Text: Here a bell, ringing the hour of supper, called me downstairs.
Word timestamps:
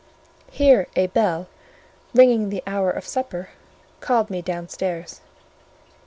Here 0.49 0.87
a 0.95 1.05
bell, 1.05 1.47
ringing 2.15 2.49
the 2.49 2.63
hour 2.65 2.89
of 2.89 3.05
supper, 3.05 3.49
called 3.99 4.31
me 4.31 4.41
downstairs. 4.41 5.21